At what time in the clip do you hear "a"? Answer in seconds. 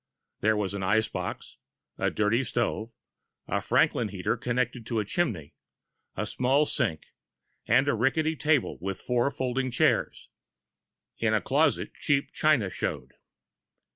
1.99-2.09, 3.47-3.61, 6.17-6.25, 7.87-7.93, 11.35-11.39